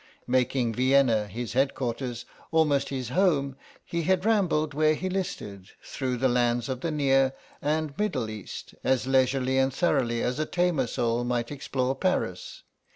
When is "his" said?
1.27-1.53, 2.89-3.09